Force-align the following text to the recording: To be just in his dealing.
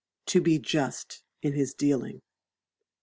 To 0.25 0.41
be 0.41 0.57
just 0.57 1.21
in 1.43 1.53
his 1.53 1.75
dealing. 1.75 2.23